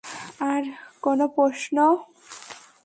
[0.51, 0.63] আর
[1.01, 1.77] কোনো প্রশ্ন?